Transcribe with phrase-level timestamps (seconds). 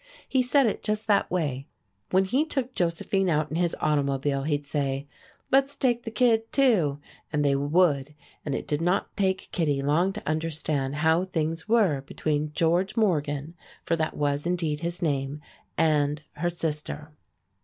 [0.27, 1.67] He said it just that way.
[2.09, 5.05] When he took Josephine out in his automobile he'd say,
[5.51, 6.99] "Let's take the kid, too,"
[7.31, 12.01] and they would, and it did not take Kittie long to understand how things were
[12.01, 13.53] between George Morgan
[13.83, 15.39] for that was indeed his name
[15.77, 17.11] and her sister.